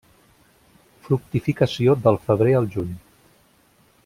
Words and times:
Fructificació 1.07 1.97
del 2.09 2.19
febrer 2.27 2.59
al 2.63 2.71
juny. 2.77 3.01